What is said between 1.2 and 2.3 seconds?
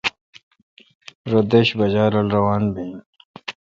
رو دش باجہ رل